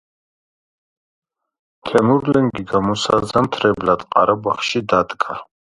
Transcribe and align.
თემურლენგი 1.91 2.67
გამოსაზამთრებლად 2.73 4.09
ყარაბაღში 4.11 4.87
დადგა. 4.97 5.43